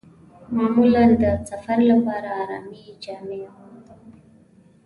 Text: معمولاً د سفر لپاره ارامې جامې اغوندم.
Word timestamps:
معمولاً 0.55 1.05
د 1.21 1.23
سفر 1.49 1.77
لپاره 1.91 2.29
ارامې 2.41 2.81
جامې 3.03 3.37
اغوندم. 3.49 4.01